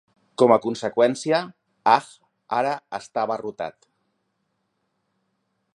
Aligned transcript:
Com 0.41 0.51
a 0.53 0.59
conseqüència, 0.61 1.41
Hajj 1.93 2.09
ara 2.61 2.73
està 3.01 3.27
abarrotat. 3.29 3.87